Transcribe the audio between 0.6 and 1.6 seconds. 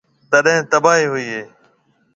تباهائِي هوئي هيَ۔